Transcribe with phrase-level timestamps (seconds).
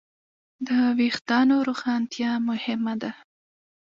[0.67, 3.11] د وېښتیانو روښانتیا مهمه ده.